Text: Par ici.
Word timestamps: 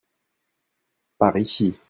Par 1.19 1.37
ici. 1.37 1.75